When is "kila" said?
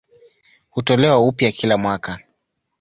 1.51-1.77